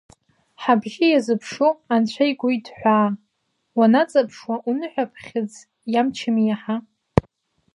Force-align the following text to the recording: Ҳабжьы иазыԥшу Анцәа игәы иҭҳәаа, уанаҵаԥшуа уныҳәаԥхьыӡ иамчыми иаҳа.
Ҳабжьы 0.61 1.05
иазыԥшу 1.09 1.71
Анцәа 1.93 2.23
игәы 2.31 2.49
иҭҳәаа, 2.55 3.07
уанаҵаԥшуа 3.77 4.55
уныҳәаԥхьыӡ 4.69 5.53
иамчыми 5.93 6.43
иаҳа. 6.47 6.75